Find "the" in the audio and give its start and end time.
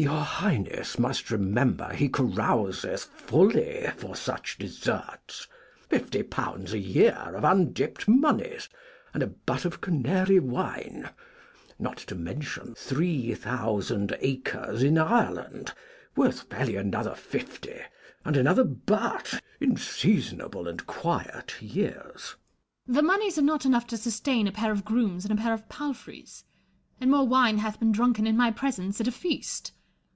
22.86-23.02